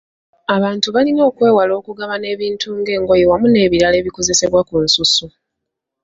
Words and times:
Abantu 0.55 0.87
balina 0.95 1.21
okwewala 1.29 1.73
okugabana 1.79 2.25
ebintu 2.35 2.67
nga 2.79 2.91
engoye 2.97 3.23
wamu 3.29 3.47
n'ebirala 3.49 3.95
ebikozesebwa 4.01 4.61
ku 4.67 4.75
nsusu 4.85 5.25